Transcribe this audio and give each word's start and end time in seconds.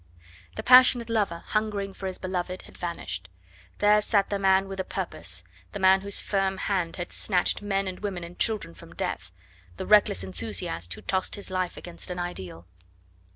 The 0.55 0.63
passionate 0.63 1.11
lover, 1.11 1.43
hungering 1.45 1.93
for 1.93 2.07
his 2.07 2.17
beloved, 2.17 2.63
had 2.63 2.75
vanished; 2.75 3.29
there 3.77 4.01
sat 4.01 4.31
the 4.31 4.39
man 4.39 4.67
with 4.67 4.79
a 4.79 4.83
purpose, 4.83 5.43
the 5.73 5.79
man 5.79 6.01
whose 6.01 6.19
firm 6.19 6.57
hand 6.57 6.95
had 6.95 7.11
snatched 7.11 7.61
men 7.61 7.87
and 7.87 7.99
women 7.99 8.23
and 8.23 8.39
children 8.39 8.73
from 8.73 8.95
death, 8.95 9.31
the 9.77 9.85
reckless 9.85 10.23
enthusiast 10.23 10.91
who 10.95 11.01
tossed 11.01 11.35
his 11.35 11.51
life 11.51 11.77
against 11.77 12.09
an 12.09 12.17
ideal. 12.17 12.65